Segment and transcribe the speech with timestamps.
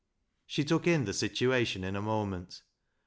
[0.47, 2.63] She took in the situation in a moment.